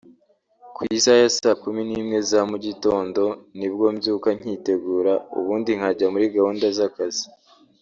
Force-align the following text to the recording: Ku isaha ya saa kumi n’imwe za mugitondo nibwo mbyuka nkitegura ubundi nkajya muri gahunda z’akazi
Ku 0.75 0.81
isaha 0.95 1.19
ya 1.23 1.29
saa 1.37 1.59
kumi 1.61 1.81
n’imwe 1.87 2.17
za 2.29 2.41
mugitondo 2.49 3.23
nibwo 3.57 3.85
mbyuka 3.95 4.29
nkitegura 4.37 5.13
ubundi 5.39 5.71
nkajya 5.79 6.07
muri 6.13 6.25
gahunda 6.35 6.65
z’akazi 6.77 7.25